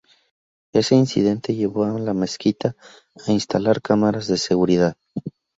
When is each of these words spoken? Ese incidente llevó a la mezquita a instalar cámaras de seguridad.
Ese 0.73 0.95
incidente 0.95 1.53
llevó 1.53 1.83
a 1.85 1.99
la 1.99 2.15
mezquita 2.15 2.75
a 3.27 3.31
instalar 3.31 3.83
cámaras 3.83 4.25
de 4.25 4.39
seguridad. 4.39 4.95